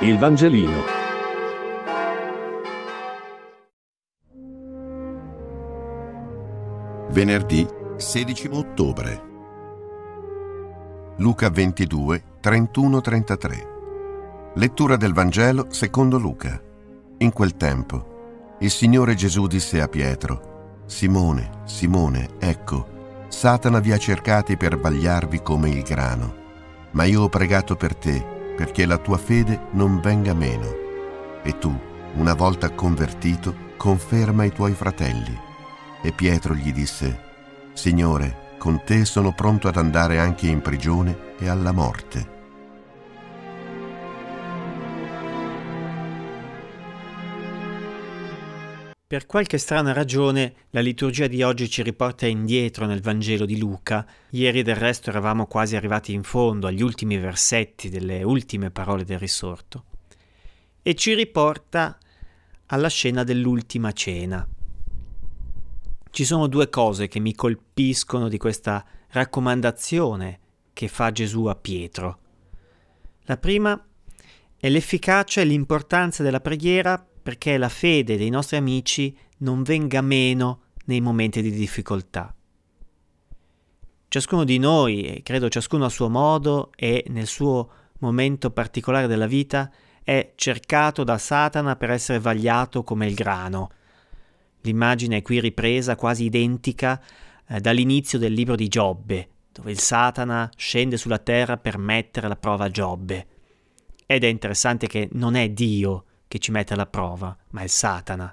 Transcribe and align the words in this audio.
Il 0.00 0.18
Vangelino. 0.18 0.82
Venerdì 7.08 7.66
16 7.96 8.48
ottobre. 8.52 9.22
Luca 11.16 11.48
22, 11.48 12.22
31-33. 12.42 14.52
Lettura 14.56 14.96
del 14.96 15.14
Vangelo 15.14 15.68
secondo 15.70 16.18
Luca. 16.18 16.60
In 17.16 17.32
quel 17.32 17.56
tempo, 17.56 18.56
il 18.60 18.70
Signore 18.70 19.14
Gesù 19.14 19.46
disse 19.46 19.80
a 19.80 19.88
Pietro, 19.88 20.82
Simone, 20.84 21.62
Simone, 21.64 22.32
ecco, 22.38 23.24
Satana 23.28 23.78
vi 23.78 23.92
ha 23.92 23.98
cercati 23.98 24.58
per 24.58 24.78
vagliarvi 24.78 25.40
come 25.40 25.70
il 25.70 25.80
grano, 25.80 26.34
ma 26.90 27.04
io 27.04 27.22
ho 27.22 27.28
pregato 27.30 27.76
per 27.76 27.94
te 27.94 28.34
perché 28.56 28.86
la 28.86 28.98
tua 28.98 29.18
fede 29.18 29.66
non 29.72 30.00
venga 30.00 30.34
meno. 30.34 30.84
E 31.42 31.58
tu, 31.58 31.78
una 32.14 32.34
volta 32.34 32.70
convertito, 32.70 33.54
conferma 33.76 34.44
i 34.44 34.52
tuoi 34.52 34.72
fratelli. 34.72 35.38
E 36.02 36.12
Pietro 36.12 36.54
gli 36.54 36.72
disse, 36.72 37.20
Signore, 37.74 38.54
con 38.58 38.82
te 38.84 39.04
sono 39.04 39.32
pronto 39.32 39.68
ad 39.68 39.76
andare 39.76 40.18
anche 40.18 40.48
in 40.48 40.62
prigione 40.62 41.34
e 41.38 41.48
alla 41.48 41.72
morte. 41.72 42.35
Per 49.08 49.26
qualche 49.26 49.58
strana 49.58 49.92
ragione 49.92 50.66
la 50.70 50.80
liturgia 50.80 51.28
di 51.28 51.40
oggi 51.44 51.70
ci 51.70 51.84
riporta 51.84 52.26
indietro 52.26 52.86
nel 52.86 53.00
Vangelo 53.00 53.46
di 53.46 53.56
Luca. 53.56 54.04
Ieri 54.30 54.64
del 54.64 54.74
resto 54.74 55.10
eravamo 55.10 55.46
quasi 55.46 55.76
arrivati 55.76 56.12
in 56.12 56.24
fondo, 56.24 56.66
agli 56.66 56.82
ultimi 56.82 57.16
versetti 57.16 57.88
delle 57.88 58.24
ultime 58.24 58.72
parole 58.72 59.04
del 59.04 59.20
risorto. 59.20 59.84
E 60.82 60.96
ci 60.96 61.14
riporta 61.14 61.96
alla 62.66 62.88
scena 62.88 63.22
dell'ultima 63.22 63.92
cena. 63.92 64.44
Ci 66.10 66.24
sono 66.24 66.48
due 66.48 66.68
cose 66.68 67.06
che 67.06 67.20
mi 67.20 67.32
colpiscono 67.32 68.26
di 68.28 68.38
questa 68.38 68.84
raccomandazione 69.10 70.40
che 70.72 70.88
fa 70.88 71.12
Gesù 71.12 71.44
a 71.44 71.54
Pietro. 71.54 72.18
La 73.26 73.36
prima 73.36 73.80
è 74.56 74.68
l'efficacia 74.68 75.42
e 75.42 75.44
l'importanza 75.44 76.24
della 76.24 76.40
preghiera 76.40 77.06
perché 77.26 77.58
la 77.58 77.68
fede 77.68 78.16
dei 78.16 78.30
nostri 78.30 78.56
amici 78.56 79.12
non 79.38 79.64
venga 79.64 80.00
meno 80.00 80.60
nei 80.84 81.00
momenti 81.00 81.42
di 81.42 81.50
difficoltà. 81.50 82.32
Ciascuno 84.06 84.44
di 84.44 84.58
noi, 84.58 85.02
e 85.02 85.22
credo 85.24 85.48
ciascuno 85.48 85.86
a 85.86 85.88
suo 85.88 86.08
modo 86.08 86.70
e 86.76 87.04
nel 87.08 87.26
suo 87.26 87.68
momento 87.98 88.52
particolare 88.52 89.08
della 89.08 89.26
vita, 89.26 89.68
è 90.04 90.34
cercato 90.36 91.02
da 91.02 91.18
Satana 91.18 91.74
per 91.74 91.90
essere 91.90 92.20
vagliato 92.20 92.84
come 92.84 93.08
il 93.08 93.14
grano. 93.14 93.70
L'immagine 94.60 95.16
è 95.16 95.22
qui 95.22 95.40
ripresa 95.40 95.96
quasi 95.96 96.26
identica 96.26 97.02
eh, 97.48 97.58
dall'inizio 97.58 98.20
del 98.20 98.34
libro 98.34 98.54
di 98.54 98.68
Giobbe, 98.68 99.28
dove 99.50 99.72
il 99.72 99.80
Satana 99.80 100.48
scende 100.54 100.96
sulla 100.96 101.18
terra 101.18 101.56
per 101.56 101.76
mettere 101.76 102.26
alla 102.26 102.36
prova 102.36 102.70
Giobbe. 102.70 103.26
Ed 104.06 104.22
è 104.22 104.28
interessante 104.28 104.86
che 104.86 105.08
non 105.14 105.34
è 105.34 105.50
Dio 105.50 106.04
che 106.28 106.38
ci 106.38 106.50
mette 106.50 106.74
alla 106.74 106.86
prova, 106.86 107.36
ma 107.50 107.62
è 107.62 107.66
Satana. 107.66 108.32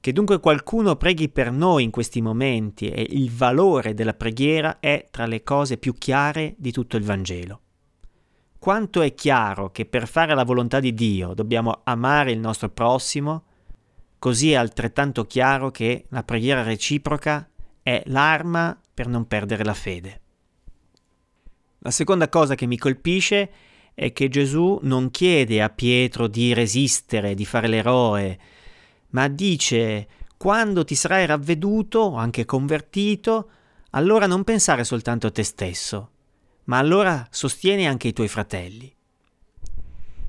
Che 0.00 0.12
dunque 0.12 0.40
qualcuno 0.40 0.96
preghi 0.96 1.28
per 1.28 1.50
noi 1.50 1.82
in 1.82 1.90
questi 1.90 2.20
momenti 2.20 2.88
e 2.88 3.06
il 3.10 3.30
valore 3.30 3.94
della 3.94 4.14
preghiera 4.14 4.78
è 4.80 5.08
tra 5.10 5.26
le 5.26 5.42
cose 5.42 5.76
più 5.76 5.94
chiare 5.94 6.54
di 6.56 6.70
tutto 6.70 6.96
il 6.96 7.04
Vangelo. 7.04 7.60
Quanto 8.58 9.02
è 9.02 9.14
chiaro 9.14 9.70
che 9.70 9.86
per 9.86 10.08
fare 10.08 10.34
la 10.34 10.44
volontà 10.44 10.80
di 10.80 10.94
Dio 10.94 11.34
dobbiamo 11.34 11.80
amare 11.84 12.32
il 12.32 12.38
nostro 12.38 12.68
prossimo, 12.68 13.44
così 14.18 14.52
è 14.52 14.56
altrettanto 14.56 15.26
chiaro 15.26 15.70
che 15.70 16.06
la 16.08 16.22
preghiera 16.22 16.62
reciproca 16.62 17.48
è 17.82 18.02
l'arma 18.06 18.78
per 18.92 19.06
non 19.08 19.26
perdere 19.26 19.64
la 19.64 19.74
fede. 19.74 20.20
La 21.78 21.90
seconda 21.90 22.28
cosa 22.28 22.54
che 22.54 22.66
mi 22.66 22.76
colpisce 22.76 23.50
è 23.98 24.12
che 24.12 24.28
Gesù 24.28 24.78
non 24.82 25.10
chiede 25.10 25.60
a 25.60 25.70
Pietro 25.70 26.28
di 26.28 26.54
resistere, 26.54 27.34
di 27.34 27.44
fare 27.44 27.66
l'eroe, 27.66 28.38
ma 29.08 29.26
dice 29.26 30.06
quando 30.36 30.84
ti 30.84 30.94
sarai 30.94 31.26
ravveduto, 31.26 32.14
anche 32.14 32.44
convertito, 32.44 33.50
allora 33.90 34.28
non 34.28 34.44
pensare 34.44 34.84
soltanto 34.84 35.26
a 35.26 35.32
te 35.32 35.42
stesso, 35.42 36.10
ma 36.66 36.78
allora 36.78 37.26
sostieni 37.28 37.88
anche 37.88 38.06
i 38.06 38.12
tuoi 38.12 38.28
fratelli. 38.28 38.94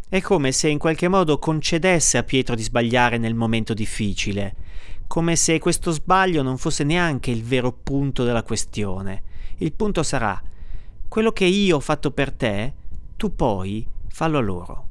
È 0.09 0.19
come 0.19 0.52
se 0.52 0.68
in 0.68 0.79
qualche 0.79 1.08
modo 1.08 1.38
concedesse 1.38 2.18
a 2.18 2.24
Pietro 2.24 2.56
di 2.56 2.63
sbagliare 2.63 3.19
nel 3.19 3.35
momento 3.35 3.75
difficile, 3.75 4.56
come 5.06 5.35
se 5.35 5.59
questo 5.59 5.91
sbaglio 5.91 6.41
non 6.41 6.58
fosse 6.58 6.84
neanche 6.84 7.29
il 7.29 7.44
vero 7.44 7.72
punto 7.72 8.24
della 8.24 8.41
questione. 8.41 9.22
Il 9.58 9.74
punto 9.74 10.02
sarà, 10.02 10.41
quello 11.08 11.31
che 11.31 11.46
io 11.46 11.75
ho 11.75 11.79
fatto 11.79 12.09
per 12.09 12.31
te, 12.31 12.74
tu 13.19 13.35
poi 13.35 13.85
fallo 14.07 14.40
loro. 14.40 14.88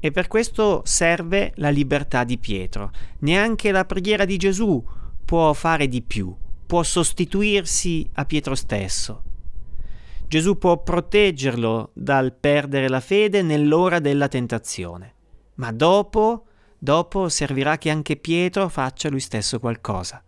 E 0.00 0.10
per 0.10 0.26
questo 0.26 0.80
serve 0.86 1.52
la 1.56 1.68
libertà 1.68 2.24
di 2.24 2.38
Pietro. 2.38 2.90
Neanche 3.18 3.70
la 3.72 3.84
preghiera 3.84 4.24
di 4.24 4.38
Gesù 4.38 4.82
può 5.22 5.52
fare 5.52 5.86
di 5.86 6.00
più, 6.00 6.34
può 6.66 6.82
sostituirsi 6.82 8.08
a 8.14 8.24
Pietro 8.24 8.54
stesso. 8.54 9.22
Gesù 10.26 10.56
può 10.56 10.82
proteggerlo 10.82 11.90
dal 11.92 12.32
perdere 12.32 12.88
la 12.88 13.00
fede 13.00 13.42
nell'ora 13.42 13.98
della 13.98 14.28
tentazione, 14.28 15.14
ma 15.56 15.72
dopo, 15.72 16.46
dopo 16.78 17.28
servirà 17.28 17.76
che 17.76 17.90
anche 17.90 18.16
Pietro 18.16 18.70
faccia 18.70 19.10
lui 19.10 19.20
stesso 19.20 19.60
qualcosa. 19.60 20.24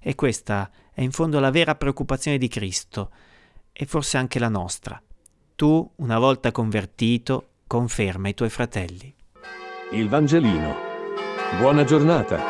E 0.00 0.14
questa 0.16 0.68
è 0.92 1.00
in 1.00 1.12
fondo 1.12 1.38
la 1.38 1.52
vera 1.52 1.76
preoccupazione 1.76 2.38
di 2.38 2.48
Cristo, 2.48 3.12
e 3.72 3.86
forse 3.86 4.18
anche 4.18 4.40
la 4.40 4.48
nostra 4.48 5.00
tu, 5.60 5.86
una 5.96 6.18
volta 6.18 6.52
convertito, 6.52 7.48
conferma 7.66 8.28
i 8.28 8.34
tuoi 8.34 8.48
fratelli. 8.48 9.14
Il 9.90 10.08
Vangelino. 10.08 10.74
Buona 11.58 11.84
giornata. 11.84 12.49